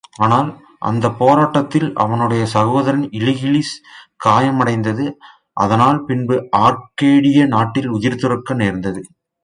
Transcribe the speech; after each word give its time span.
ஆனால், 0.17 0.47
அந்தப் 0.79 1.19
போராட்டத்தில் 1.19 1.93
அவனுடைய 1.95 2.45
சகோதரன் 2.45 3.09
இலிகிளிஸ் 3.11 3.73
காயமடைந்து, 4.17 5.05
அதனால் 5.53 6.03
பின்பு 6.03 6.49
ஆர்கேடிய 6.57 7.47
நாட்டில் 7.47 7.89
உயிர் 7.89 8.19
துறக்க 8.19 8.53
நேர்ந்தது. 8.53 9.01